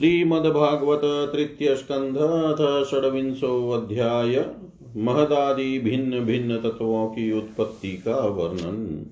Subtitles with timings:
[0.00, 4.46] श्रीमद्भागवत तृतीय स्कंध अथ षड्विंशोऽध्याय
[4.96, 9.06] महदादि भिन्न भिन्न तत्वों की उत्पत्ति का वर्णन।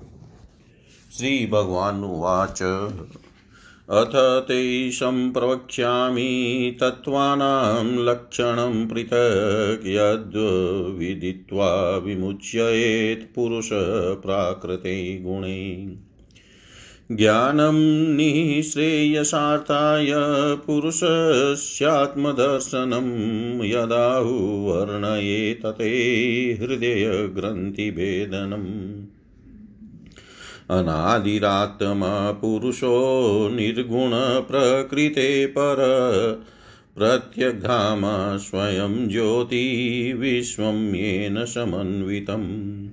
[1.18, 2.62] श्री भगवान उवाच।
[3.90, 15.98] अथ ते सम्प्रवक्ष्यामि तत्त्वानां लक्षणं पृथक् यद्विदित्वा विमुच्येत् पुरुषप्राकृते गुणे।
[17.12, 20.12] ज्ञानं निःश्रेयसार्थाय
[20.66, 29.04] पुरुषस्यात्मदर्शनं यदाहुवर्णये तते हृदयग्रन्थिभेदनम्
[30.70, 35.78] अनादिरात्मा पुरुषो निर्गुणप्रकृते पर
[36.98, 42.88] प्रत्यग्धाम स्वयं ज्योतिविश्वं येन समन्वितम्।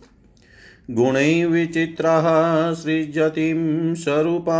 [0.91, 4.59] गुणैर्विचित्राः सृजतीं स्वरूपा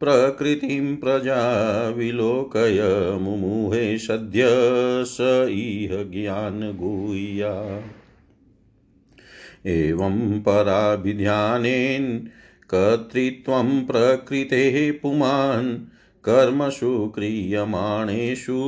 [0.00, 2.78] प्रकृतिं प्रजा विलोकय
[3.20, 4.44] मुमुहे सद्य
[5.04, 7.82] स इह ज्ञानगुह्या।
[9.66, 12.28] एवं पराभिध्यानेन
[12.70, 15.76] कर्तृत्वं प्रकृतेः पुमान्
[16.24, 18.58] कर्मसु क्रियमाणेषु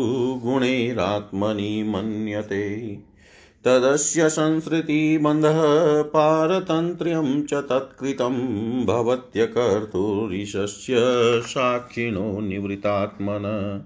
[0.45, 2.99] गुणैरात्मनि मन्यते।
[3.65, 5.63] तदस्य संसृतिबन्धः
[6.03, 8.37] पारतन्त्र्यं च तत्कृतं
[8.87, 10.95] भवत्यकर्तुरिशस्य
[11.47, 13.81] साक्षिणो निवृत्तात्मन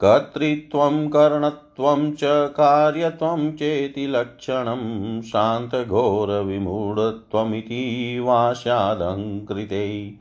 [0.00, 10.14] कर्तृत्वं करणत्वं च कार्यत्वं चेति लक्षणं शान्तघोरविमूढत्वमिति वा स्यादङ्कृते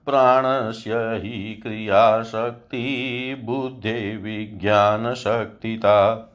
[0.05, 6.31] प्राणस्य हि क्रियाशक्ति, बुद्धे विज्ञानशक्तिता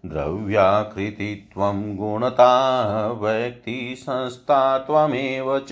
[0.06, 5.72] द्रव्याकृतित्वं गुणता व्यक्तिसंस्था त्वमेव च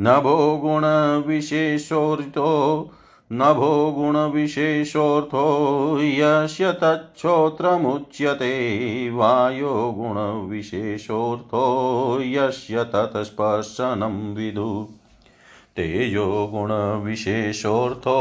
[0.00, 2.90] नभो गुणविशेषोरितो
[3.32, 14.88] नभो गुणविशेषोऽर्थो यस्य तच्छोत्रमुच्यते। वायो गुणविशेषोऽर्थो यस्य तत्स्पर्शनं विदु।
[15.76, 18.18] तेजो गुणविशेषोऽर्थो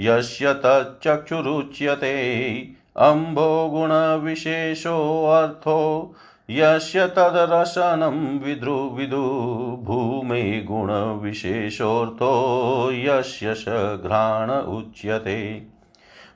[0.00, 6.14] यस्य तच्चक्षुरुच्यते। अम्भो गुणविशेषोऽर्थो
[6.50, 15.62] यस्य तदरसनं विद्रुविदु भूमे गुणविशेषोऽर्थो। यस्य स घ्राण उच्यते।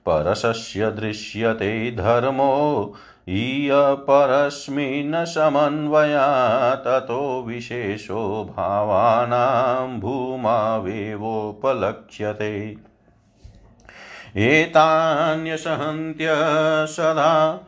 [0.06, 2.94] परशस्य दृश्यते धर्मो।
[3.28, 12.87] इयपरस्मिन् समन्वया ततो विशेषो भावानां भूमावेवोपलक्ष्यते।
[14.38, 16.28] एतान्यसहन्त्य
[16.86, 17.60] सदा,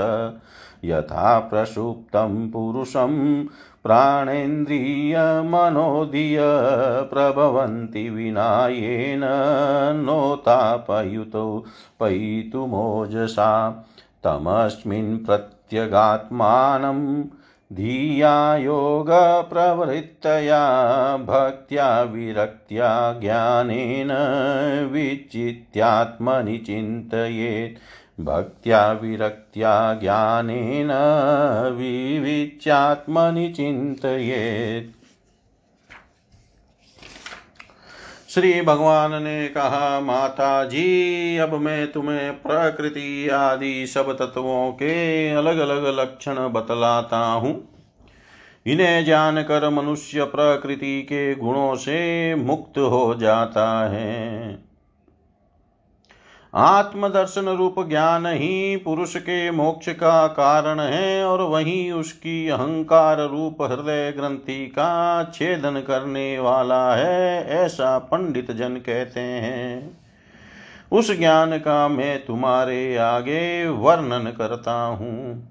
[0.85, 3.45] यथा प्रसुप्तं पुरुषं
[3.85, 6.39] प्राणेन्द्रियमनोधिय
[7.03, 9.23] प्रभवन्ति विनायेन
[9.97, 11.65] नोतापयुतो
[12.01, 13.85] पयितुमोजसा।
[14.25, 17.25] तमस्मिन् प्रत्यगात्मानं
[17.77, 20.61] धिया योगप्रवृत्तया
[21.29, 24.11] भक्त्या विरक्त्या ज्ञानेन
[24.93, 27.79] विचित्यात्मनि चिन्तयेत्
[28.21, 30.91] भक्त्या विरक्त्या ज्ञानेन
[31.79, 34.91] विविच्यात्मनि चिन्तयेत्
[38.35, 45.59] श्री भगवान ने कहा माता जी अब मैं तुम्हें प्रकृति आदि सब तत्वों के अलग
[45.59, 47.69] अलग लक्षण बतलाता हूँ।
[48.67, 54.72] इन्हें जानकर मनुष्य प्रकृति के गुणों से मुक्त हो जाता है।
[56.55, 63.63] आत्मदर्शन रूप ज्ञान ही पुरुष के मोक्ष का कारण है, और वही उसकी अहंकार रूप
[63.63, 69.99] हृदय ग्रंथि का छेदन करने वाला है, ऐसा पंडित जन कहते हैं।
[70.93, 75.49] उस ज्ञान का मैं तुम्हारे आगे वर्णन करता हूँ।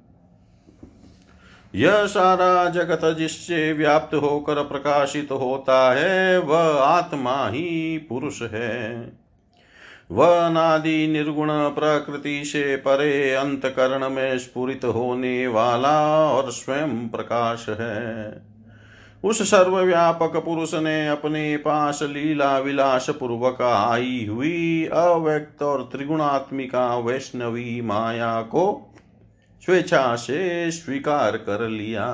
[1.75, 9.20] यह सारा जगत जिससे व्याप्त होकर प्रकाशित होता है, वह आत्मा ही पुरुष है।
[10.11, 18.41] वह अनादि निर्गुण प्रकृति से परे अंतकरण में स्फुरित होने वाला और स्वयं प्रकाश है।
[19.24, 27.81] उस सर्वव्यापक पुरुष ने अपने पास लीला विलास पूर्वक आई हुई अव्यक्त और त्रिगुणात्मिका वैष्णवी
[27.81, 28.93] माया को
[29.65, 32.07] स्वेच्छा से स्वीकार कर लिया।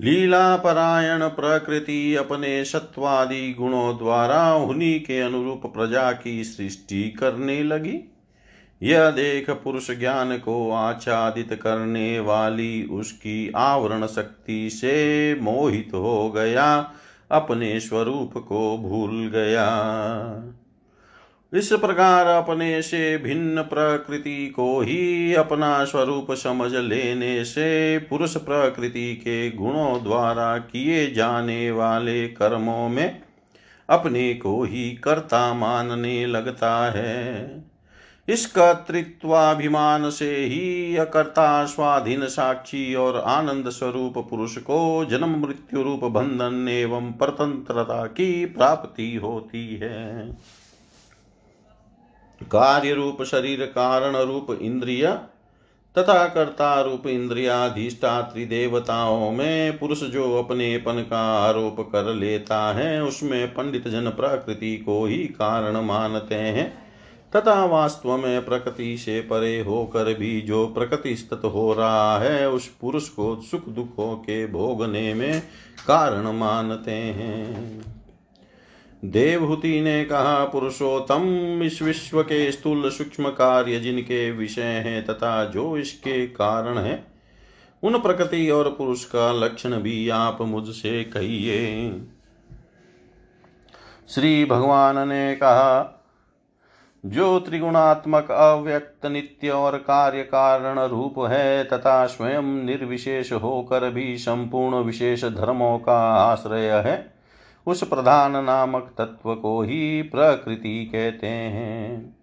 [0.00, 8.12] लीला परायण प्रकृति अपने सत्वादि गुणों द्वारा उन्हीं के अनुरूप प्रजा की सृष्टि करने लगी।
[8.82, 16.92] यह देख पुरुष ज्ञान को आच्छादित करने वाली उसकी आवरण शक्ति से मोहित हो गया,
[17.30, 19.68] अपने स्वरूप को भूल गया।
[21.54, 29.14] इस प्रकार अपने से भिन्न प्रकृति को ही अपना स्वरूप समझ लेने से पुरुष प्रकृति
[29.14, 33.22] के गुणों द्वारा किए जाने वाले कर्मों में
[33.88, 37.64] अपने को ही कर्ता मानने लगता है।
[38.28, 46.04] इस कर्तृत्वाभिमान से ही अकर्ता, स्वाधीन, साक्षी और आनंद स्वरूप पुरुष को जन्म, मृत्यु रूप,
[46.04, 50.36] बंधन एवं परतंत्रता की प्राप्ति होती है।
[52.42, 55.18] कार्य रूप शरीर कारण रूप इंद्रिय
[55.98, 63.54] तथा कर्ता रूप इंद्रियाधिष्ठात्री देवताओं में पुरुष जो अपनेपन का आरोप कर लेता है, उसमें
[63.54, 66.84] पंडित जन प्रकृति को ही कारण मानते हैं।
[67.36, 72.68] तथा वास्तव में प्रकृति से परे होकर भी जो प्रकृति स्थित हो रहा है, उस
[72.80, 75.42] पुरुष को सुख दुखों के भोगने में
[75.88, 77.80] कारण मानते हैं।
[79.04, 85.76] देवहूति ने कहा, पुरुषोत्तम, इस विश्व के स्थूल सूक्ष्म कार्य जिनके विषय हैं तथा जो
[85.76, 87.06] इसके कारण है,
[87.82, 92.00] उन प्रकृति और पुरुष का लक्षण भी आप मुझसे कहिए।
[94.08, 96.00] श्री भगवान ने कहा,
[97.06, 104.76] जो त्रिगुणात्मक, अव्यक्त, नित्य और कार्य कारण रूप है तथा स्वयं निर्विशेष होकर भी संपूर्ण
[104.76, 107.13] विशेष धर्मों का आश्रय है
[107.66, 112.16] उस प्रधान नामक तत्व को ही प्रकृति कहते हैं।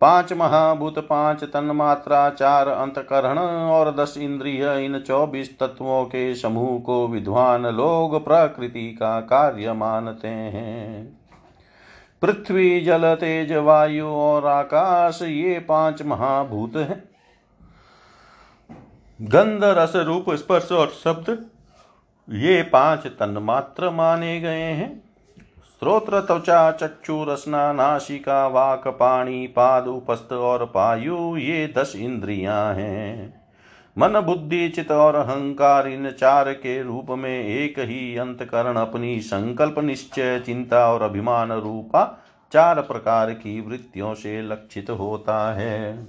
[0.00, 7.08] पाँच महाभूत, पाँच तन्मात्रा, चार अंतकरण और दस इंद्रिय, इन चौबीस तत्वों के समूह को
[7.08, 11.20] विद्वान लोग प्रकृति का कार्य मानते हैं।
[12.22, 17.10] पृथ्वी, जल, तेज, वायु और आकाश, ये पाँच महाभूत हैं।
[19.22, 21.46] गंध, रस, रूप, स्पर्श और शब्द
[22.32, 25.02] ये पाँच तन्मात्र माने गए हैं।
[25.68, 33.40] स्त्रोत्र त्वचा, चक्षु, रसना नाशिका वाक, पाणी, पाद, उपस्थ और पायु, ये दस इंद्रियाँ हैं।
[33.98, 39.78] मन, बुद्धि चित और अहंकार इन चार के रूप में एक ही अंतकरण, अपनी संकल्प,
[39.78, 46.06] निश्चय, चिंता और अभिमान रूपा चार प्रकार की वृत्तियों से लक्षित होता है।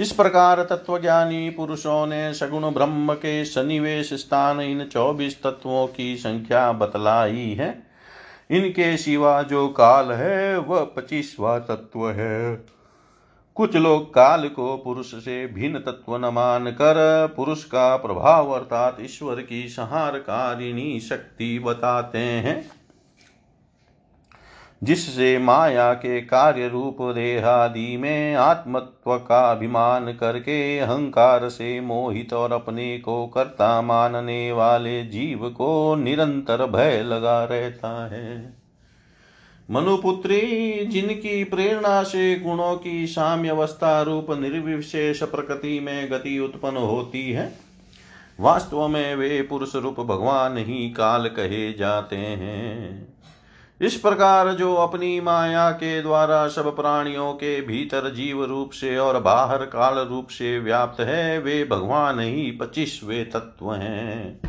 [0.00, 6.72] इस प्रकार तत्वज्ञानी पुरुषों ने सगुण ब्रह्म के सन्निवेश स्थान इन चौबीस तत्वों की संख्या
[6.72, 7.82] बतलाई है।
[8.50, 12.64] इनके सिवा जो काल है, वह पच्चीसवा तत्व है।
[13.56, 18.96] कुछ लोग काल को पुरुष से भिन्न तत्व न मान कर पुरुष का प्रभाव अर्थात
[19.00, 22.79] ईश्वर की संहारकारिणी शक्ति बताते हैं।
[24.82, 32.52] जिससे माया के कार्य रूप देहादि में आत्मत्व का अभिमान करके अहंकार से मोहित और
[32.52, 38.60] अपने को कर्ता मानने वाले जीव को निरंतर भय लगा रहता है।
[39.70, 40.40] मनुपुत्री,
[40.84, 47.52] जिनकी प्रेरणा से गुणों की साम्यवस्था रूप निर्विशेष प्रकृति में गति उत्पन्न होती है,
[48.40, 53.09] वास्तव में वे पुरुष रूप भगवान ही काल कहे जाते हैं।
[53.80, 59.20] इस प्रकार जो अपनी माया के द्वारा सब प्राणियों के भीतर जीव रूप से और
[59.20, 64.40] बाहर काल रूप से व्याप्त है, वे भगवान ही पच्चीसवे तत्व हैं।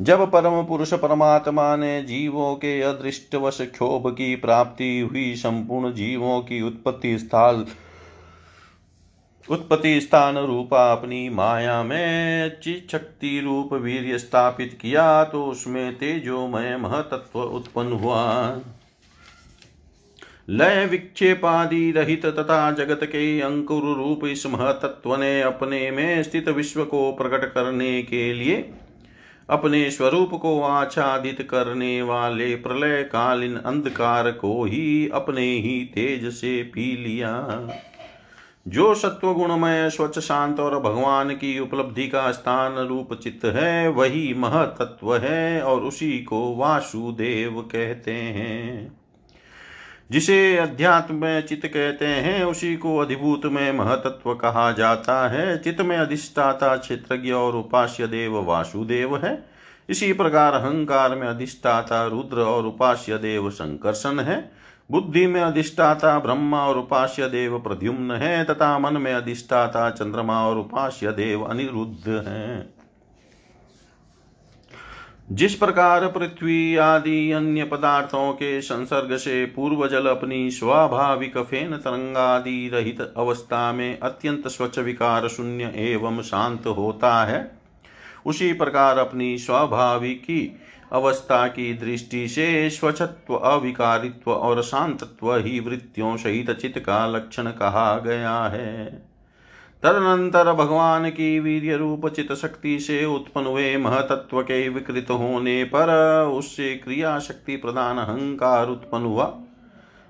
[0.00, 6.62] जब परम पुरुष परमात्मा ने जीवों के अदृष्टवश क्षोभ की प्राप्ति हुई, संपूर्ण जीवों की
[6.62, 7.66] उत्पत्ति स्थल
[9.50, 17.40] उत्पत्ति स्थान रूपा अपनी माया में चिशक्ति रूप वीर स्थापित किया तो उसमें तेजोमय महतत्व
[17.40, 18.60] उत्पन्न हुआ।
[20.50, 26.84] लय विक्षेपादि रहित तथा जगत के अंकुर रूप इस महतत्व ने अपने में स्थित विश्व
[26.84, 28.56] को प्रकट करने के लिए,
[29.48, 36.62] अपने स्वरूप को आच्छादित करने वाले प्रलय कालीन अंधकार को ही अपने ही तेज से
[36.64, 37.36] पी लिया।
[38.68, 44.34] जो सत्व गुणमय स्वच्छ, शांत और भगवान की उपलब्धि का स्थान रूप चित्त है, वही
[44.34, 49.00] महतत्व है और उसी को वासुदेव कहते हैं।
[50.10, 55.80] जिसे अध्यात्म में चित्त कहते हैं, उसी को अधिभूत में महतत्व कहा जाता है। चित्त
[55.80, 59.44] में अधिष्ठाता क्षेत्रज्ञ और उपास्य देव वासुदेव है।
[59.88, 64.57] इसी प्रकार अहंकार में अधिष्ठाता रुद्र और उपास्य देव संकर्षण है।
[64.90, 70.58] बुद्धि में अधिष्ठाता ब्रह्मा और उपास्य देव प्रद्युम्न है, तथा मन में अधिष्ठाता चंद्रमा और
[70.58, 72.78] उपास्य देव अनिरुद्ध है।
[75.32, 82.70] जिस प्रकार पृथ्वी आदि अन्य पदार्थों के संसर्ग से पूर्व जल अपनी स्वाभाविक फेन तरंगादि
[82.74, 87.50] रहित अवस्था में अत्यंत स्वच्छ विकार शून्य एवं शांत होता है,
[88.26, 90.40] उसी प्रकार अपनी स्वाभाविकी
[90.92, 97.98] अवस्था की दृष्टि से स्वच्छत्व, अविकारित्व और शांतत्व ही वृत्तियों सहित चित्त का लक्षण कहा
[97.98, 98.86] गया है।
[99.82, 105.90] तदनंतर भगवान की वीर्य रूप चित शक्ति से उत्पन्न हुए महतत्व के विकृत होने पर
[106.34, 109.34] उससे क्रिया शक्ति प्रदान अहंकार उत्पन्न हुआ।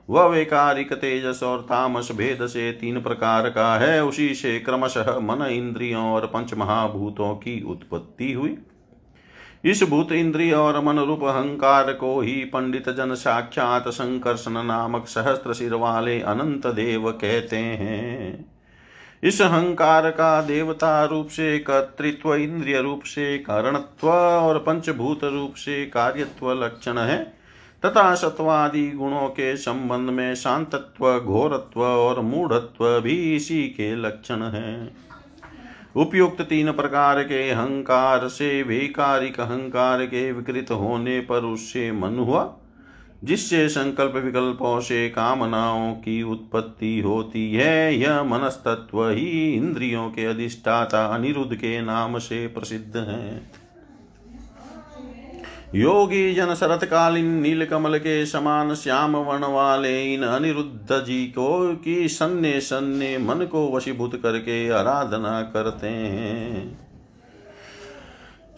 [0.08, 5.46] वह वैकारिक तेजस और तामस भेद से तीन प्रकार का है। उसी से क्रमशः मन
[5.46, 8.58] इंद्रियों और पंच महाभूतों की उत्पत्ति हुई।
[9.64, 15.52] इस भूत इंद्रिय और मन रूप अहंकार को ही पंडित जन साक्षात संकर्षण नामक सहस्त्र
[15.52, 18.58] सिर वाले अनंत देव कहते हैं
[19.24, 25.86] इस अहंकार का देवता रूप से, कर्तृत्व इंद्रिय रूप से, कारणत्व और पंचभूत रूप से
[25.86, 27.24] कार्यत्व लक्षण है,
[27.84, 35.07] तथा सत्वादि गुणों के संबंध में शांतत्व, घोरत्व और मूढ़त्व भी इसी के लक्षण हैं।
[35.96, 42.56] उपयुक्त तीन प्रकार के अहंकार से वैकारिक अहंकार के विकृत होने पर उससे मन हुआ,
[43.24, 51.06] जिससे संकल्प विकल्पों से कामनाओं की उत्पत्ति होती है। यह मनस्तत्व ही इंद्रियों के अधिष्ठाता
[51.06, 53.50] अनिरुद्ध के नाम से प्रसिद्ध है।
[55.74, 61.76] योगी जन शरत कालीन नील कमल के समान श्याम वर्ण वाले इन अनिरुद्ध जी को
[61.76, 66.78] की सन्ने सन्ने मन को वशीभूत करके आराधना करते हैं।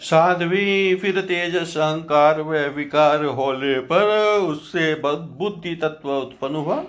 [0.01, 4.05] साध्वी फिर तेज अहंकार व विकार होने पर
[4.39, 6.83] उससे बुद्धि तत्व उत्पन्न हुआ।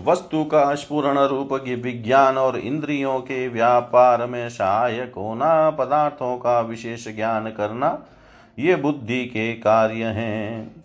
[0.00, 6.60] वस्तु का स्पूर्ण रूप की विज्ञान और इंद्रियों के व्यापार में सहायक होना, पदार्थों का
[6.60, 7.88] विशेष ज्ञान करना
[8.58, 10.84] ये बुद्धि के कार्य हैं।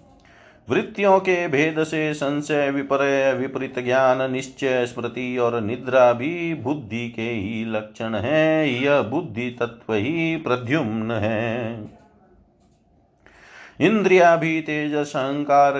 [0.69, 7.29] वृत्तियों के भेद से संशय, विपर्य, विपरीत ज्ञान, निश्चय, स्मृति और निद्रा भी बुद्धि के
[7.29, 11.81] ही लक्षण हैं। यह बुद्धि तत्व ही प्रद्युम्न है।
[13.79, 15.73] इंद्रिया भी तेज अहंकार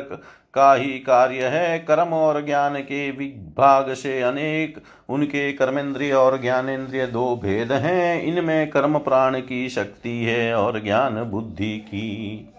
[0.56, 7.08] का ही कार्य है कर्म और ज्ञान के विभाग से अनेक। उनके कर्मेंद्रिय और ज्ञानेन्द्रिय
[7.08, 12.50] दो भेद हैं। इनमें कर्म प्राण की शक्ति है और ज्ञान बुद्धि की।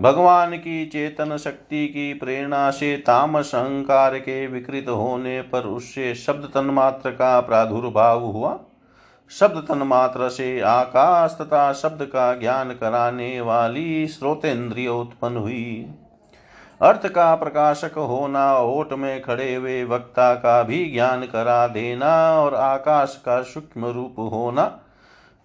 [0.00, 6.44] भगवान की चेतन शक्ति की प्रेरणा से तामस अहंकार के विकृत होने पर उससे शब्द
[6.44, 8.58] तन्मात्र का प्रादुर्भाव हुआ।
[9.30, 15.90] शब्द तन्मात्र से आकाश तथा शब्द का ज्ञान कराने वाली श्रोतेन्द्रिय उत्पन्न हुई।
[16.82, 22.54] अर्थ का प्रकाशक होना, ओट में खड़े हुए वक्ता का भी ज्ञान करा देना और
[22.54, 24.78] आकाश का सूक्ष्म रूप होना।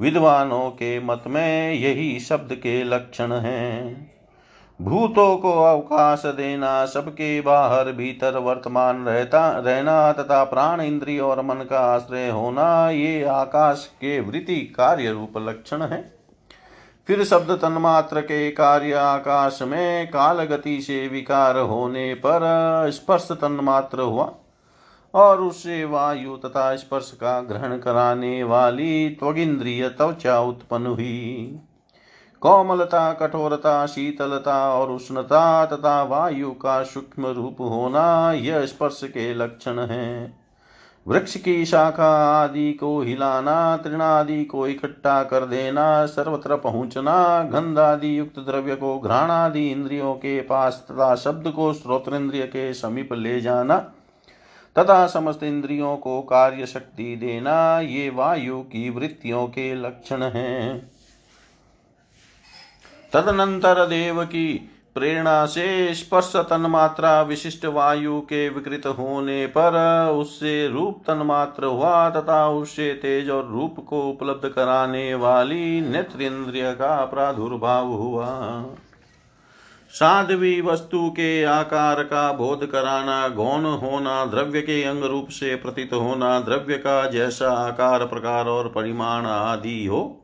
[0.02, 4.12] विद्वानों के मत में यही शब्द के लक्षण हैं।
[4.82, 11.56] भूतों को अवकाश देना, सबके बाहर भीतर वर्तमान रहता, रहना तथा प्राण इंद्रिय और मन
[11.56, 16.23] का आश्रय होना, ये आकाश के वृत्ति कार्य रूप लक्षण है।
[17.08, 22.42] फिर शब्द तन्मात्र के कार्य आकाश में काल गति से विकार होने पर
[22.94, 24.34] स्पर्श तन्मात्र हुआ
[25.14, 31.60] और उससे वायु तथा स्पर्श का ग्रहण कराने वाली त्वगिंद्रिय त्वचा उत्पन्न हुई।
[32.42, 39.80] कोमलता, कठोरता, शीतलता और उष्णता तथा वायु का सूक्ष्म रूप होना यह स्पर्श के लक्षण
[39.80, 40.43] है।
[41.08, 48.20] वृक्ष की शाखा आदि को हिलाना, तृणादि को इकट्ठा कर देना, सर्वत्र पहुँचना गंध आदि
[48.20, 53.78] युक्त द्रव्य को घ्राणादि इंद्रियों के पास तथा शब्द को श्रोतेन्द्रिय के समीप ले जाना,
[54.76, 60.92] तथा समस्त इंद्रियों को कार्य शक्ति देना, ये वायु की वृत्तियों के लक्षण हैं।
[63.14, 69.78] तदनंतर देव की प्रेरणा से स्पर्श तन्मात्रा विशिष्ट वायु के विकृत होने पर
[70.12, 77.06] उससे रूप तन्मात्र हुआ तथा उससे तेज और रूप को उपलब्ध कराने वाली नेत्रेंद्रिय का
[77.06, 78.30] प्रादुर्भाव हुआ।
[79.94, 85.94] साध्वी वस्तु के आकार का बोध कराना, गौण होना, द्रव्य के अंग रूप से प्रतीत
[85.94, 90.20] होना, द्रव्य का जैसा आकार, प्रकार और परिमाण आदि हो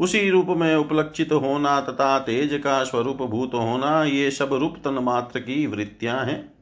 [0.00, 4.98] उसी रूप में उपलक्षित होना तथा तेज का स्वरूप भूत होना, ये सब रूप तन
[5.02, 6.58] मात्र की वृत्तियाँ हैं।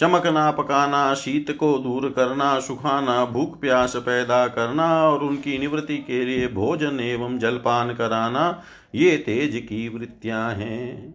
[0.00, 6.24] चमकना, पकाना, शीत को दूर करना, सुखाना, भूख प्यास पैदा करना और उनकी निवृत्ति के
[6.24, 8.62] लिए भोजन एवं जलपान कराना,
[8.94, 11.14] ये तेज की वृत्तियाँ हैं।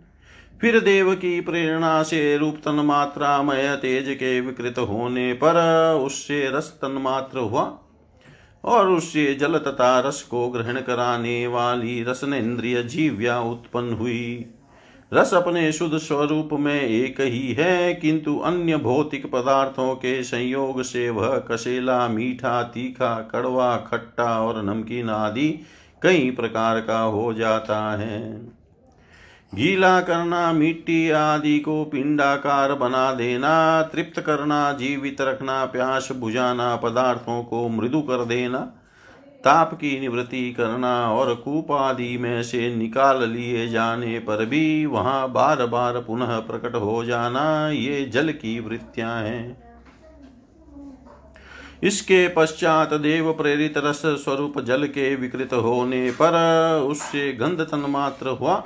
[0.62, 5.56] फिर देव की प्रेरणा से रूप तन मात्रा मय तेज के विकृत होने पर
[6.06, 7.64] उससे रस तन मात्र हुआ।
[8.66, 14.46] और उससे जल तथा रस को ग्रहण कराने वाली रसनेन्द्रिय जीव्या उत्पन्न हुई।
[15.14, 21.10] रस अपने शुद्ध स्वरूप में एक ही है, किंतु अन्य भौतिक पदार्थों के संयोग से
[21.10, 25.50] वह कसेला, मीठा, तीखा, कड़वा, खट्टा और नमकीन आदि
[26.02, 28.42] कई प्रकार का हो जाता है।
[29.56, 37.44] गीला करना मिट्टी आदि को पिंडाकार बना देना, तृप्त करना, जीवित रखना, प्यास बुझाना, पदार्थों
[37.44, 38.60] को मृदु कर देना,
[39.44, 45.32] ताप की निवृत्ति करना और कूप आदि में से निकाल लिए जाने पर भी वहाँ
[45.32, 49.58] बार बार पुनः प्रकट हो जाना, ये जल की वृत्तियाँ हैं।
[51.84, 56.34] इसके पश्चात देव प्रेरित रस स्वरूप जल के विकृत होने पर
[56.88, 58.64] उससे गंध तन्मात्र हुआ।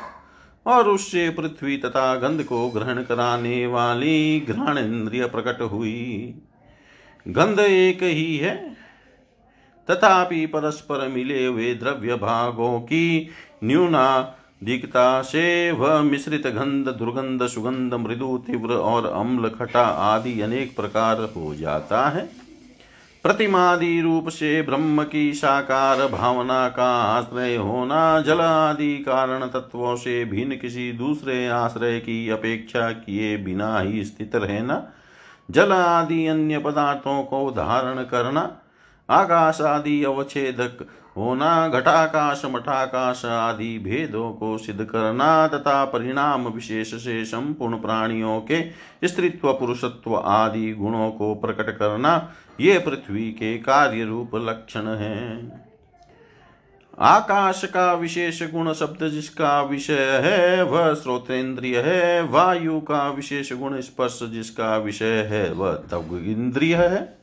[0.69, 6.35] और उससे पृथ्वी तथा गंध को ग्रहण कराने वाली घ्राण इंद्रिय प्रकट हुई।
[7.27, 8.77] गंध एक ही है।
[9.89, 13.29] तथापि परस्पर मिले हुए द्रव्य भागों की
[13.63, 20.75] न्यूना दिखता से वह मिश्रित गंध, दुर्गंध, सुगंध, मृदु, तीव्र और अम्ल, खटा आदि अनेक
[20.75, 22.29] प्रकार हो जाता है।
[23.23, 30.25] प्रतिमादि रूप से ब्रह्म की साकार भावना का आश्रय होना जल आदि कारण तत्वों से
[30.25, 34.91] भिन्न किसी दूसरे आश्रय की अपेक्षा किए बिना ही स्थित रहना
[35.51, 38.59] जल आदि अन्य पदार्थों को धारण करना
[39.09, 47.25] आकाश आदि अवच्छेदक होना, घटाकाश, मठाकाश आदि भेदों को सिद्ध करना तथा परिणाम विशेष से
[47.25, 48.61] संपूर्ण प्राणियों के
[49.07, 55.65] स्त्रीत्व, पुरुषत्व आदि गुणों को प्रकट करना, ये पृथ्वी के कार्य रूप लक्षण हैं।
[56.99, 63.81] आकाश का विशेष गुण शब्द जिसका विषय है, वह श्रोतेन्द्रिय है, वायु का विशेष गुण
[63.81, 67.18] स्पर्श जिसका विषय है, वह तब इंद्रिय है।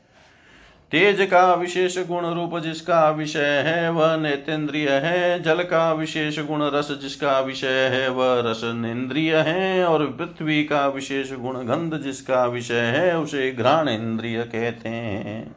[0.91, 6.63] तेज का विशेष गुण रूप जिसका विषय है, वह नेतेंद्रिय है। जल का विशेष गुण
[6.63, 12.79] रस जिसका विषय है, वह रसनेन्द्रिय है। और पृथ्वी का विशेष गुण गंध जिसका विषय
[12.79, 15.55] है, उसे घ्राण इंद्रिय कहते हैं।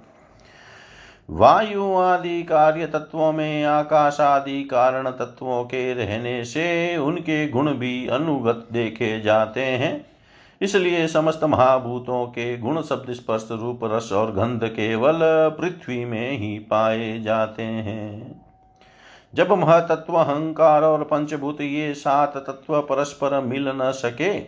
[1.30, 8.06] वायु आदि कार्य तत्वों में, आकाश आदि कारण तत्वों के रहने से उनके गुण भी
[8.06, 10.10] अनुगत देखे जाते हैं।
[10.60, 15.18] इसलिए समस्त महाभूतों के गुण शब्द स्पर्श रूप रस और गंध केवल
[15.60, 18.40] पृथ्वी में ही पाए जाते हैं।
[19.34, 24.38] जब महतत्व अहंकार और पंचभूत ये सात तत्व परस्पर मिल न सके,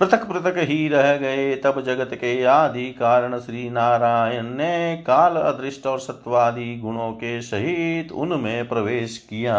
[0.00, 5.86] पृथक पृथक ही रह गए तब जगत के आदि कारण श्री नारायण ने काल अदृष्ट
[5.86, 9.58] और सत्वादि गुणों के सहित उनमें प्रवेश किया।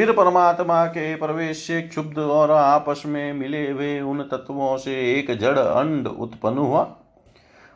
[0.00, 5.38] फिर परमात्मा के प्रवेश से क्षुब्ध और आपस में मिले हुए उन तत्वों से एक
[5.38, 6.96] जड़ अंड उत्पन्न हुआ।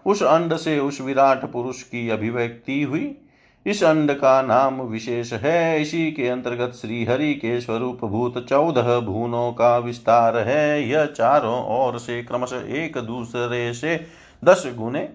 [0.06, 3.18] उस अंड से उस विराट पुरुष की अभिव्यक्ति हुई।
[3.66, 9.00] इस अंड का नाम विशेष है। इसी के अंतर्गत श्री हरि के स्वरूप भूत चौदह
[9.00, 14.06] भूनों का विस्तार है। यह चारों ओर से क्रमश एक दूसरे से
[14.44, 15.08] दस गुने।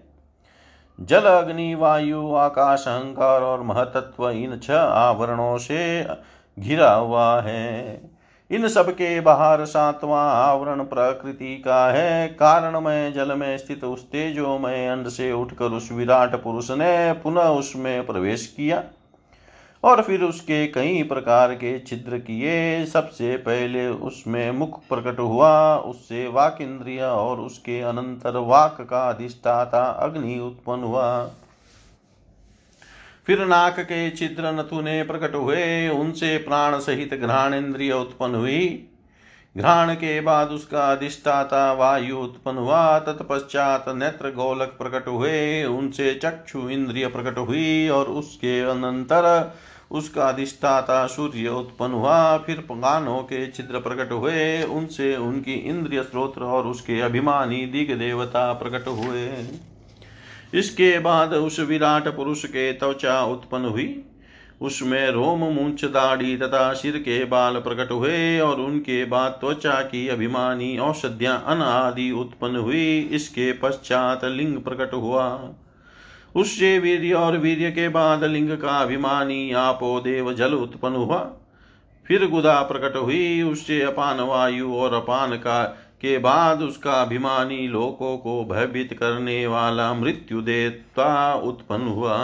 [1.01, 6.07] जल, अग्नि, वायु, आकाश, अहंकार और महतत्व इन छह आवरणों से
[6.59, 8.01] घिरा हुआ है।
[8.51, 14.03] इन सब के बाहर सातवां आवरण प्रकृति का है। कारण कारणमय जल में स्थित उस
[14.03, 18.83] तेजोमय अंड से उठकर उस विराट पुरुष ने पुनः उसमें प्रवेश किया
[19.83, 26.27] और फिर उसके कई प्रकार के छिद्र किए। सबसे पहले उसमें मुख प्रकट हुआ, उससे
[26.27, 31.29] वाक इंद्रिय और उसके अनंतर वाक का अधिष्ठाता अग्नि उत्पन्न हुआ।
[33.27, 38.85] फिर नाक के छिद्र नथुने प्रकट हुए, उनसे प्राण सहित घ्राण इंद्रिय उत्पन्न हुई।
[39.57, 46.69] घ्राण के बाद उसका अधिष्ठाता वायु उत्पन्न हुआ, तत्पश्चात नेत्र गोलक प्रकट हुए, उनसे चक्षु
[46.69, 49.55] इंद्रिय प्रकट हुई और उसके अनंतर
[49.91, 56.43] उसका अधिष्ठाता सूर्य उत्पन्न हुआ। फिर गानों के छिद्र प्रकट हुए, उनसे उनकी इंद्रिय स्त्रोत्र
[56.43, 59.27] और उसके अभिमानी दिग देवता प्रकट हुए।
[60.53, 64.03] इसके बाद उस विराट पुरुष के त्वचा उत्पन्न हुई।
[64.61, 70.07] उसमें रोम मूछ दाढ़ी तथा सिर के बाल प्रकट हुए और उनके बाद त्वचा की
[70.07, 75.49] अभिमानी औषधियाँ अन आदि उत्पन्न हुई। इसके पश्चात लिंग प्रकट हुआ।
[76.35, 81.19] उससे वीर्य और वीर्य के बाद लिंग का अभिमानी आपो देव जल उत्पन्न हुआ।
[82.07, 85.63] फिर गुदा प्रकट हुई। उससे अपान वायु और अपान का
[86.01, 92.17] के बाद उसका अभिमानी लोकों को भयभीत करने वाला मृत्यु देवता उत्पन्न हुआ।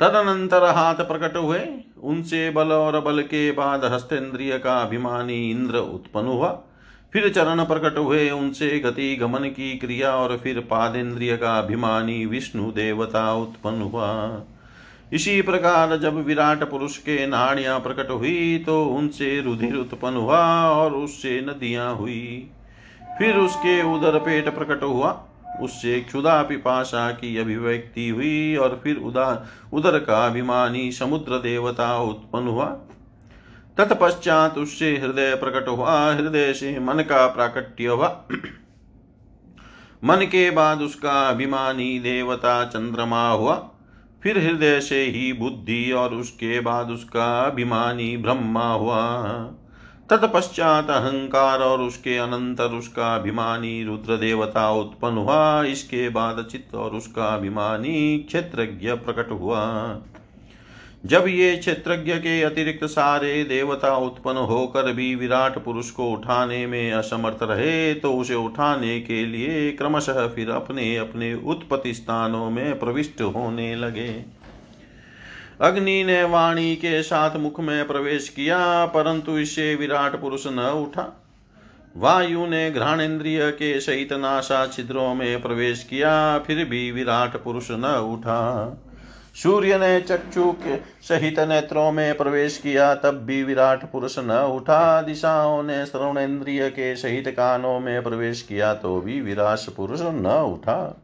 [0.00, 1.60] तदनंतर हाथ प्रकट हुए।
[2.02, 6.62] उनसे बल और बल के बाद हस्तेन्द्रिय का अभिमानी इंद्र उत्पन्न हुआ।
[7.12, 12.70] फिर चरण प्रकट हुए। उनसे गति गमन की क्रिया और फिर पादेन्द्रिय का अभिमानी विष्णु
[12.70, 14.42] देवता उत्पन्न हुआ।
[15.12, 20.94] इसी प्रकार जब विराट पुरुष के नाड़ियाँ प्रकट हुई तो उनसे रुधिर उत्पन्न हुआ और
[20.94, 22.50] उससे नदियाँ हुई।
[23.18, 25.10] फिर उसके उदर पेट प्रकट हुआ।
[25.62, 32.48] उससे क्षुदा पिपाशा की अभिव्यक्ति हुई और फिर उदार उदर का अभिमानी समुद्र देवता उत्पन्न
[32.48, 32.66] हुआ।
[33.78, 38.08] तत्पश्चात उससे हृदय प्रकट हुआ। हृदय से मन का प्राकट्य हुआ।
[40.04, 43.56] मन के बाद उसका अभिमानी देवता चंद्रमा हुआ।
[44.22, 49.22] फिर हृदय से ही बुद्धि और उसके बाद उसका अभिमानी ब्रह्मा हुआ।
[50.10, 56.90] तत्पश्चात अहंकार और उसके अनंतर उसका अभिमानी रुद्र देवता उत्पन्न हुआ। इसके बाद चित्त और
[56.90, 59.62] उसका अभिमानी क्षेत्रज्ञ प्रकट हुआ।
[61.04, 66.92] जब ये क्षेत्रज्ञ के अतिरिक्त सारे देवता उत्पन्न होकर भी विराट पुरुष को उठाने में
[66.92, 73.22] असमर्थ रहे तो उसे उठाने के लिए क्रमशः फिर अपने अपने उत्पत्ति स्थानों में प्रविष्ट
[73.22, 74.24] होने लगे।
[75.60, 81.26] अग्नि ने वाणी के साथ मुख में प्रवेश किया, परंतु इसे विराट पुरुष न उठा।
[81.96, 87.84] वायु ने घ्राणेन्द्रिय के सहित नाशा छिद्रों में प्रवेश किया, फिर भी विराट पुरुष न
[88.12, 88.40] उठा।
[89.34, 95.02] सूर्य ने चक्षु के सहित नेत्रों में प्रवेश किया, तब भी विराट पुरुष न उठा।
[95.02, 101.00] दिशाओं ने श्रवणेन्द्रिय के सहित कानों में प्रवेश किया तो भी विराट पुरुष न उठा।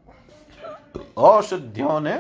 [1.17, 2.15] औषधियों ने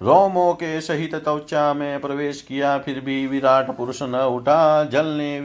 [0.00, 5.40] रोमों के सहित त्वचा में प्रवेश किया, फिर भी विराट पुरुष न उठा। जल ने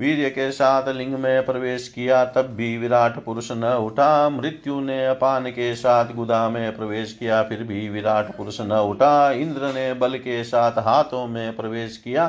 [0.00, 5.06] वीर्य के साथ लिंग में प्रवेश किया, तब भी विराट पुरुष न उठा। मृत्यु ने
[5.06, 9.92] अपान के साथ गुदा में प्रवेश किया, फिर भी विराट पुरुष न उठा। इंद्र ने
[9.94, 12.26] बल के साथ हाथों में प्रवेश किया,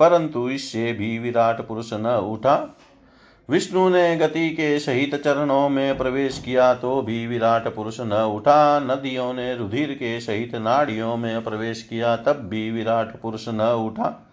[0.00, 2.56] परंतु इससे भी विराट पुरुष न उठा।
[3.48, 8.78] विष्णु ने गति के सहित चरणों में प्रवेश किया तो भी विराट पुरुष न उठा।
[8.80, 14.27] नदियों ने रुधिर के सहित नाड़ियों में प्रवेश किया, तब भी विराट पुरुष न उठा।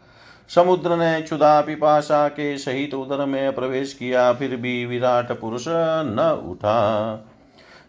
[0.50, 6.44] समुद्र ने क्षुदा पिपाशा के सहित उदर में प्रवेश किया, फिर भी विराट पुरुष न
[6.50, 7.32] उठा।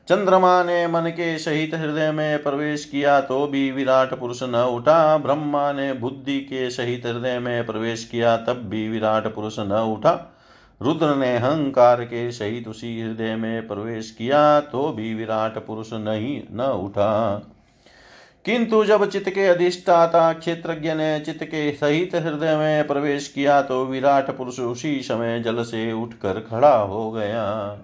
[0.08, 5.16] चंद्रमा ने मन के सहित हृदय में प्रवेश किया तो भी विराट पुरुष न उठा।
[5.16, 10.14] ब्रह्मा ने बुद्धि के सहित हृदय में प्रवेश किया, तब भी विराट पुरुष न उठा।
[10.80, 16.40] रुद्र ने अहंकार के सहित उसी हृदय में प्रवेश किया तो भी विराट पुरुष नहीं
[16.52, 17.42] न उठा।
[18.46, 23.84] किंतु जब चित्त के अधिष्ठाता क्षेत्रज्ञ ने चित्त के सहित हृदय में प्रवेश किया तो
[23.84, 27.78] विराट पुरुष उसी समय जल से उठकर खड़ा हो गया।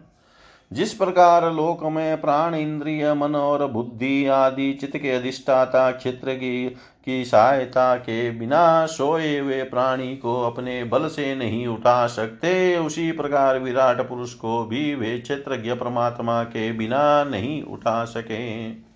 [0.72, 6.68] जिस प्रकार लोक में प्राण, इंद्रिय, मन और बुद्धि आदि चित्त के अधिष्ठाता क्षेत्र की
[7.04, 13.12] की सहायता के बिना सोए हुए प्राणी को अपने बल से नहीं उठा सकते, उसी
[13.12, 18.91] प्रकार विराट पुरुष को भी वे क्षेत्रज्ञ परमात्मा के बिना नहीं उठा सके।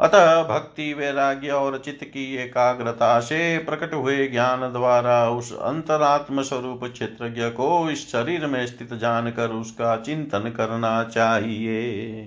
[0.00, 6.84] अतः भक्ति वैराग्य और चित्त की एकाग्रता से प्रकट हुए ज्ञान द्वारा उस अंतरात्म स्वरूप
[6.84, 12.22] क्षेत्रज्ञ को इस शरीर में स्थित जानकर उसका चिंतन करना चाहिए।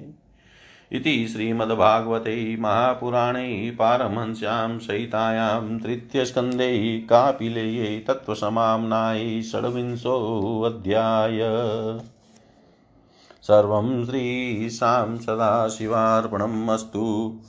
[0.91, 11.39] इति श्रीमद्भागवते महापुराणे पारमहंस्यां सहितायां तृतीयस्कन्धे कापिलेये तत्त्वसमाम्नाये षड्विंशोऽध्याय।
[13.41, 17.39] सर्वं श्रीशां सदाशिवार्पणम् अस्तु।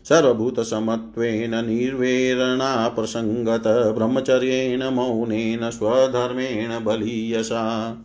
[0.10, 7.96] सर्वभूतसमत्वेन निर्वेरणाप्रसङ्गत ब्रह्मचर्येण मौनेन स्वधर्मेण बलीयसा।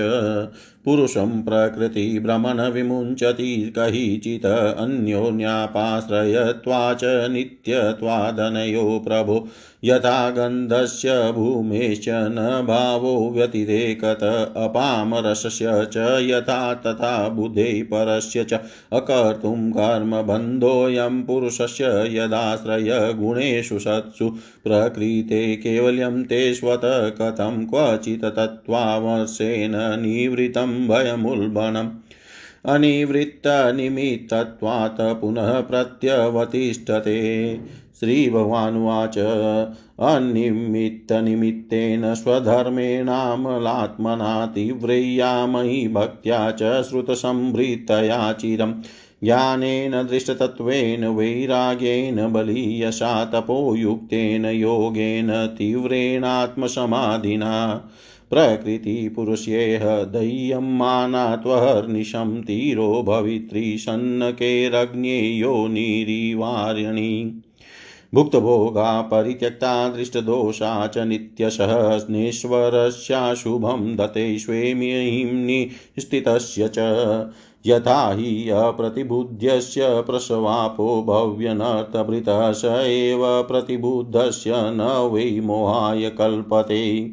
[0.85, 9.49] पुरुषं प्रकृतिभ्रमणविमुञ्चति कहिचित् अन्योन्यापाश्रयत्वा च नित्यत्वादनयो प्रभो।
[9.85, 18.61] यथा गन्धस्य भूमेश्च न भावो व्यतिरेकत, अपामरसस्य च यथा तथा बुधे परस्य च
[18.93, 31.89] अकर्तुं कर्मबन्धोऽयं पुरुषस्य यदाश्रय गुणेषु सत्सु। प्रकृते केवल्यं ते स्वत कथं क्वचित् तत्त्वावशेन निवृतं भयमुल्बणम्।
[32.67, 37.55] अनिवृत्तनिमित्तत्वात् पुनः प्रत्यवतिष्ठते।
[38.01, 39.19] श्रीभगवानुवाच।
[40.01, 48.75] अनिमित्तनिमित्तेन स्वधर्मेणामलात्मना तीव्रय्या मयि भक्त्या च श्रुतसंभृतया चिरम्
[49.25, 57.85] ज्ञानेन दृष्टतत्त्वेन, वैराग्येन बलीयशा तपोयुक्तेन, योगेन तीव्रेणात्मसमाधिना।
[58.31, 67.41] प्रकृतिपुरुषेह दह्यं मानात्वहर्निशं तीरो भवित्री सन्नकेरग्न्येयो निरिवार्यणि
[68.15, 76.79] भुक्तभोगा परित्यक्ता दृष्टदोषा च नित्यशः स्नेश्वरस्याशुभं दते स्वेमिहिम्नि स्थितस्य च।
[77.67, 87.11] यथा हि अप्रतिबुध्यस्य प्रसवापो भव्यनर्तभृतः स एव प्रतिबुद्धस्य न वै मोहाय कल्पते।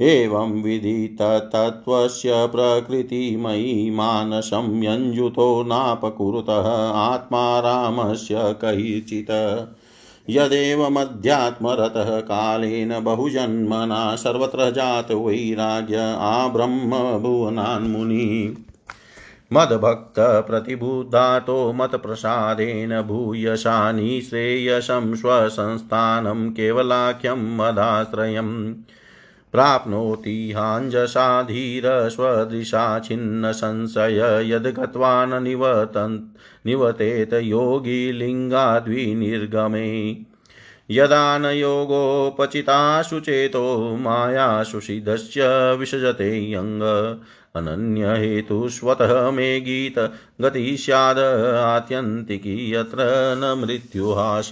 [0.00, 9.30] एवं विदिततत्त्वस्य प्रकृतिमयी मानसं यञ्जुतो नापकुरुतः आत्मा रामस्य कैचित्
[10.30, 18.56] यदेवमध्यात्मरतः कालेन बहुजन्मना सर्वत्र जात वैराग्य आब्रह्मभुवनान्मुनि
[19.52, 28.74] मद्भक्तप्रतिबुद्धातो मत्प्रसादेन भूयशानि श्रेयशं स्वसंस्थानं केवलाख्यं मदाश्रयम्।
[29.52, 36.36] प्राप्नोति हाञ्जसाधीरस्वदृशा छिन्नसंशय यद्गत्वा न निवतन्
[36.66, 40.16] निवतेत योगी लिङ्गाद्विनिर्गमे।
[40.90, 47.18] यदा न योगोपचिताशु चेतो मायाशु सिद्धस्य विसजते अङ्ग।
[47.56, 54.50] अनन्यहेतुष्वतः मे गीत, गतिः स्याद् आत्यन्तिकी, यत्र न मृत्युहास।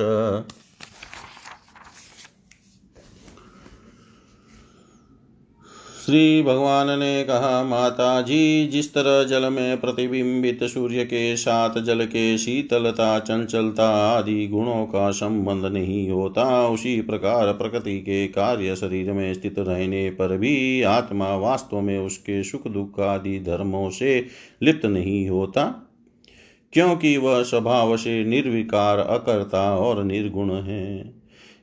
[6.09, 12.05] श्री भगवान ने कहा माता जी जिस तरह जल में प्रतिबिंबित सूर्य के साथ जल
[12.05, 19.13] के शीतलता, चंचलता आदि गुणों का संबंध नहीं होता, उसी प्रकार प्रकृति के कार्य शरीर
[19.13, 24.27] में स्थित रहने पर भी आत्मा वास्तव में उसके सुख दुख आदि धर्मों से
[24.63, 25.65] लिप्त नहीं होता,
[26.73, 31.18] क्योंकि वह स्वभाव से निर्विकार, अकर्ता और निर्गुण है।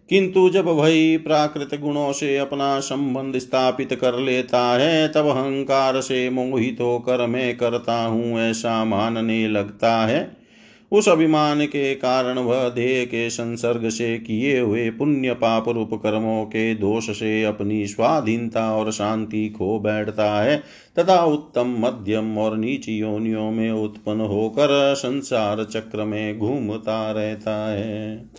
[0.10, 6.30] किंतु जब वही प्राकृत गुणों से अपना संबंध स्थापित कर लेता है, तब अहंकार से
[6.30, 10.46] मोहित होकर मैं करता हूँ ऐसा मानने लगता है।
[10.92, 16.46] उस अभिमान के कारण वह देह के संसर्ग से किए हुए पुण्य पाप रूप कर्मों
[16.46, 20.64] के दोष से अपनी स्वाधीनता और शांति खो बैठता है,
[21.00, 28.30] तथा उत्तम मध्यम और नीच योनियों में उत्पन्न होकर संसार चक्र में घूमता रहता है।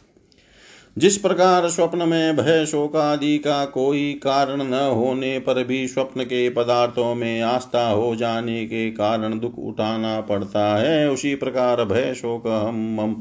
[0.97, 6.25] जिस प्रकार स्वप्न में भय शोक आदि का कोई कारण न होने पर भी स्वप्न
[6.25, 12.15] के पदार्थों में आस्था हो जाने के कारण दुख उठाना पड़ता है, उसी प्रकार भय
[12.15, 13.17] शोक हम मम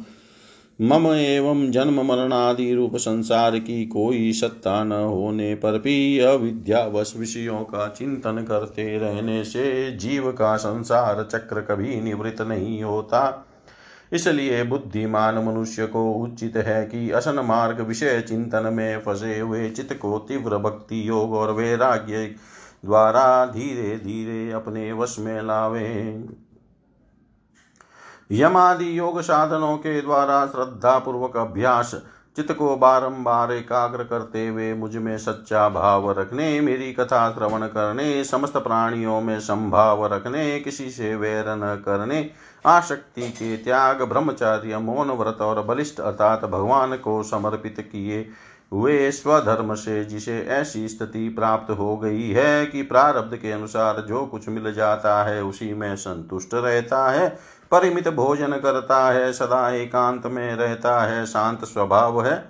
[0.79, 7.13] मम एवं जन्म मरण आदि रूप संसार की कोई सत्ता न होने पर भी अविद्यावश
[7.17, 13.51] विषयों का चिंतन करते रहने से जीव का संसार चक्र कभी निवृत्त नहीं होता।
[14.13, 19.93] इसलिए बुद्धिमान मनुष्य को उचित है कि असन मार्ग विषय चिंतन में फंसे हुए चित्त
[19.93, 22.35] को तीव्र भक्ति योग और वैराग्य
[22.85, 26.25] द्वारा धीरे धीरे अपने वश में लावे।
[28.31, 31.95] यमादि योग साधनों के द्वारा श्रद्धा पूर्वक अभ्यास
[32.37, 38.57] चित्त को बारंबार एकाग्र करते हुए मुझमें सच्चा भाव रखने, मेरी कथा श्रवण करने, समस्त
[38.57, 42.29] प्राणियों में संभाव रखने, किसी से वैर न करने,
[42.65, 48.27] आशक्ति के त्याग, ब्रह्मचार्य मौन व्रत और बलिष्ठ अर्थात भगवान को समर्पित किए
[48.73, 54.25] हुए स्वधर्म से, जिसे ऐसी स्थिति प्राप्त हो गई है कि प्रारब्ध के अनुसार जो
[54.25, 57.29] कुछ मिल जाता है, उसी में संतुष्ट रहता है,
[57.71, 62.45] परिमित भोजन करता है, सदा एकांत में रहता है, शांत स्वभाव है,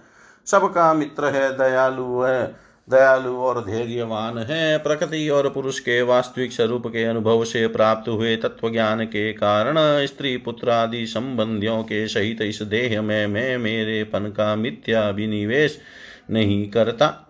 [0.45, 6.87] सबका मित्र है, दयालु है, दयालु और धैर्यवान है, प्रकृति और पुरुष के वास्तविक स्वरूप
[6.87, 12.41] के अनुभव से प्राप्त हुए तत्व ज्ञान के कारण, स्त्री पुत्र आदि संबंधियों के सहित
[12.41, 15.79] इस देह में मैं, मेरे पन का मिथ्या विनिवेश
[16.31, 17.21] नहीं करता।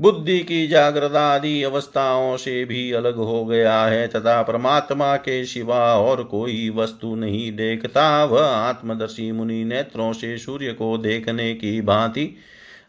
[0.00, 5.96] बुद्धि की जागृत आदि अवस्थाओं से भी अलग हो गया है, तथा परमात्मा के सिवा
[5.96, 12.36] और कोई वस्तु नहीं देखता। वह आत्मदर्शी मुनि नेत्रों से सूर्य को देखने की भांति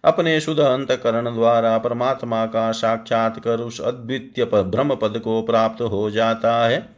[0.03, 6.11] अपने शुद्ध अंतकरण द्वारा परमात्मा का साक्षात कर उस अद्वितीय ब्रह्म पद को प्राप्त हो
[6.11, 6.92] जाता है।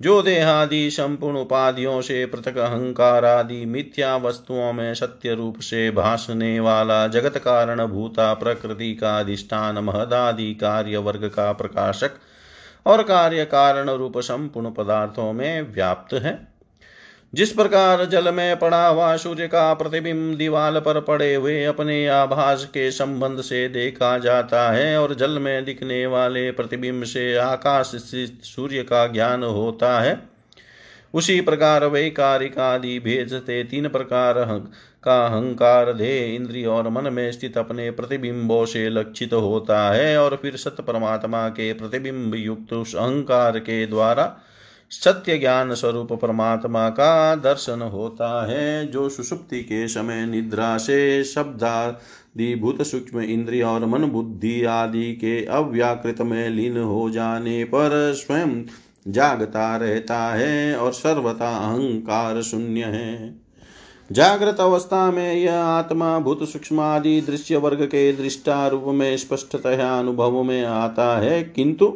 [0.00, 6.60] जो देहादि संपूर्ण उपाधियों से पृथक अहंकार आदि मिथ्या वस्तुओं में सत्य रूप से भाषने
[6.60, 12.10] वाला जगत कारण भूता प्रकृति का अधिष्ठान महदादि कार्य वर्ग का प्रकाशक
[12.86, 16.55] और कार्य कारण रूप संपूर्ण पदार्थों में व्याप्त है।
[17.36, 22.64] जिस प्रकार जल में पड़ा हुआ सूर्य का प्रतिबिंब दीवाल पर पड़े हुए अपने आभास
[22.64, 28.40] के संबंध से देखा जाता है और जल में दिखने वाले प्रतिबिंब से आकाश स्थित
[28.42, 30.22] सूर्य का ज्ञान होता है।
[31.14, 34.34] उसी प्रकार वैकारिक आदि भेजते तीन प्रकार
[35.04, 40.38] का अहंकार दे इंद्रिय और मन में स्थित अपने प्रतिबिंबों से लक्षित होता है और
[40.42, 44.36] फिर सत्य परमात्मा के प्रतिबिंब युक्त उस अहंकार के द्वारा
[44.90, 52.82] सत्य ज्ञान स्वरूप परमात्मा का दर्शन होता है। जो सुषुप्ति के समय निद्रा से शब्दादिभूत
[52.82, 58.62] सूक्ष्म इंद्रिय और मन बुद्धि आदि के अव्याकृत में लीन हो जाने पर स्वयं
[59.08, 63.34] जागता रहता है और सर्वथा अहंकार शून्य है।
[64.12, 69.98] जागृत अवस्था में यह आत्मा भूत सूक्ष्म आदि दृश्य वर्ग के दृष्टा रूप में स्पष्टतया
[69.98, 71.86] अनुभव में आता है, किंतु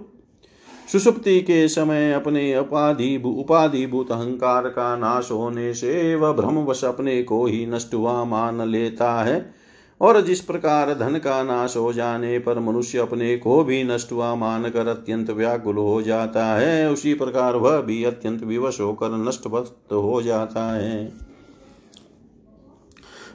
[0.92, 7.46] सुषुप्ति के समय अपने उपाधि उपाधिभूत अहंकार का नाश होने से वह भ्रमवश अपने को
[7.46, 9.54] ही नष्ट हुआ, मान लेता है।
[10.00, 14.34] और जिस प्रकार धन का नाश हो जाने पर मनुष्य अपने को भी नष्ट हुआ
[14.34, 19.46] मानकर अत्यंत व्याकुल हो जाता है, उसी प्रकार वह भी अत्यंत विवश होकर नष्ट
[19.92, 21.29] हो जाता है।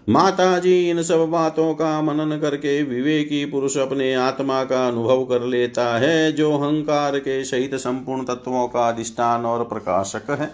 [0.08, 5.42] माता जी इन सब बातों का मनन करके विवेकी पुरुष अपने आत्मा का अनुभव कर
[5.42, 10.50] लेता है, जो अहंकार के सहित संपूर्ण तत्वों का अधिष्ठान और प्रकाशक है।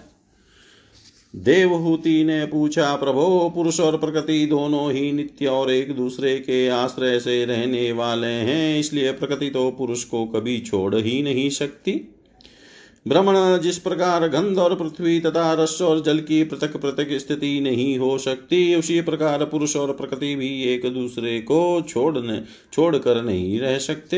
[1.34, 7.20] देवहूति ने पूछा, प्रभो, पुरुष और प्रकृति दोनों ही नित्य और एक दूसरे के आश्रय
[7.20, 11.94] से रहने वाले हैं, इसलिए प्रकृति तो पुरुष को कभी छोड़ ही नहीं सकती।
[13.08, 18.00] भ्रमण जिस प्रकार गंध और पृथ्वी तथा रस और जल की पृथक पृथक स्थिति नहीं
[18.00, 22.44] हो सकती, उसी प्रकार पुरुष और प्रकृति भी एक दूसरे को छोड़ने,
[22.74, 24.18] छोड़कर नहीं रह सकते।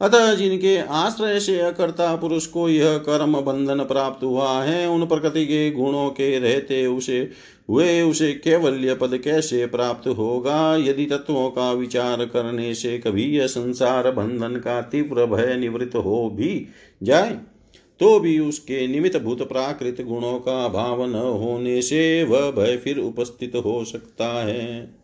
[0.00, 5.46] अतः जिनके आश्रय से अकर्ता पुरुष को यह कर्म बंधन प्राप्त हुआ है, उन प्रकृति
[5.46, 7.30] के गुणों के रहते उसे,
[7.70, 10.76] वे उसे केवल्य पद कैसे प्राप्त होगा?
[10.76, 16.30] यदि तत्वों का विचार करने से कभी यह संसार बंधन का तीव्र भय निवृत्त हो
[16.34, 16.66] भी
[17.02, 17.40] जाए
[18.00, 22.98] तो भी उसके निमित्त भूत प्राकृत गुणों का भाव न होने से वह भय फिर
[22.98, 24.98] उपस्थित हो सकता है।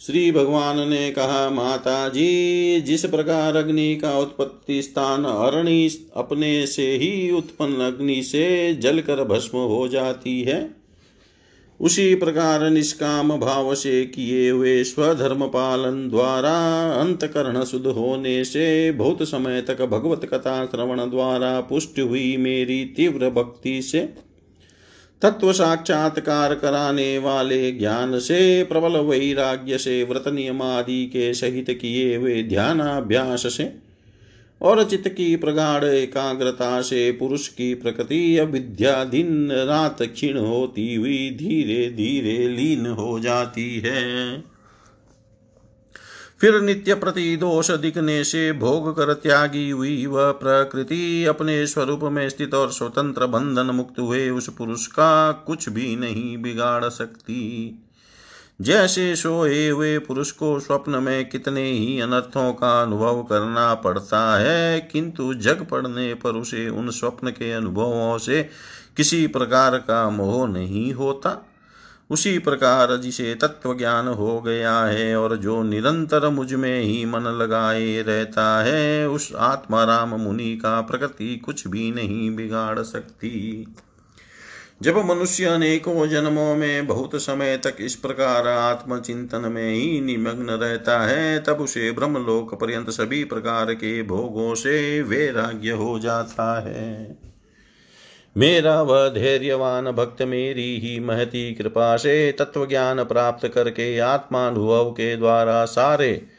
[0.00, 6.86] श्री भगवान ने कहा माता जी जिस प्रकार अग्नि का उत्पत्ति स्थान अरणि अपने से
[6.96, 10.77] ही उत्पन्न अग्नि से जलकर भस्म हो जाती है
[11.80, 19.18] उसी प्रकार निष्काम भाव से किए हुए स्वधर्म पालन द्वारा, अंतकरण शुद्ध होने से बहुत
[19.22, 24.00] समय तक भगवत कथा श्रवण द्वारा पुष्ट हुई मेरी तीव्र भक्ति से।
[25.22, 32.16] तत्व साक्षात्कार कराने वाले ज्ञान से, प्रबल वैराग्य से, व्रत नियम आदि के सहित किए
[32.16, 33.87] हुए ध्यानाभ्यास से।
[34.62, 41.30] और चित्त की प्रगाढ़, एकाग्रता से पुरुष की प्रकृति अविद्या दिन रात क्षीण होती हुई
[41.30, 44.44] धीरे धीरे लीन हो जाती है।
[46.40, 52.28] फिर नित्य प्रति दोष दिखने से भोग कर त्यागी हुई वह प्रकृति अपने स्वरूप में
[52.28, 57.82] स्थित और स्वतंत्र बंधन मुक्त हुए, उस पुरुष का कुछ भी नहीं बिगाड़ सकती।
[58.60, 64.80] जैसे सोए हुए पुरुष को स्वप्न में कितने ही अनर्थों का अनुभव करना पड़ता है,
[64.80, 68.42] किंतु जग पड़ने पर उसे उन स्वप्न के अनुभवों से
[68.96, 71.44] किसी प्रकार का मोह नहीं होता।
[72.10, 78.02] उसी प्रकार जिसे तत्व ज्ञान हो गया है और जो निरंतर मुझमें ही मन लगाए
[78.02, 83.66] रहता है, उस आत्माराम मुनि का प्रकृति कुछ भी नहीं बिगाड़ सकती।
[84.82, 91.00] जब मनुष्य अनेकों जन्मों में बहुत समय तक इस प्रकार आत्मचिंतन में ही निमग्न रहता
[91.00, 97.18] है, तब उसे ब्रह्मलोक पर्यंत सभी प्रकार के भोगों से वैराग्य हो जाता है।
[98.36, 105.16] मेरा वह धैर्यवान भक्त मेरी ही महती कृपा से तत्व ज्ञान प्राप्त करके आत्मानुभव के
[105.16, 106.37] द्वारा सारे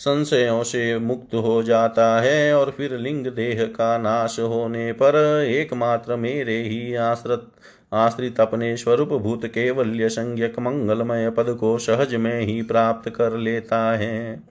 [0.00, 5.16] संशयों से मुक्त हो जाता है और फिर लिंग देह का नाश होने पर
[5.48, 7.48] एकमात्र मेरे ही आश्रित
[7.92, 13.92] आश्रित अपने स्वरूप भूत केवल्य संज्ञक मंगलमय पद को सहज में ही प्राप्त कर लेता
[13.92, 14.42] है।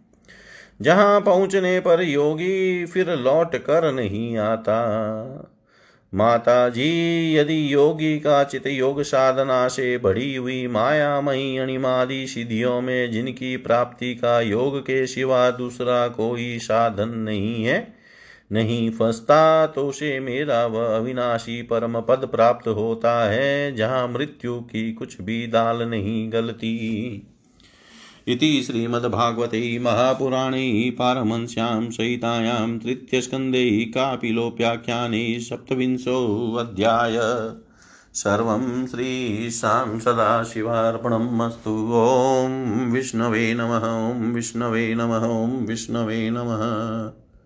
[0.81, 4.79] जहाँ पहुँचने पर योगी फिर लौट कर नहीं आता।
[6.13, 13.11] माता जी यदि योगी का चित योग साधना से बढ़ी हुई मायामयी अणिमादि सिद्धियों में
[13.11, 17.93] जिनकी प्राप्ति का योग के सिवा दूसरा कोई साधन नहीं है,
[18.51, 24.91] नहीं फंसता तो उसे मेरा वह अविनाशी परम पद प्राप्त होता है, जहाँ मृत्यु की
[24.93, 27.27] कुछ भी दाल नहीं गलती।
[28.29, 37.19] इति श्रीमद्भागवते महापुराणे पारमंस्यां सहितायां तृतीयस्कन्धे कापिलोप्याख्याने सप्तविंशोऽध्याय।
[38.13, 42.49] सर्वं श्रीशां सदाशिवार्पणम् अस्तु। ॐ
[42.91, 47.28] विष्णवे नमः, ॐ विष्णवे नमः, ॐ विष्णवे नमः।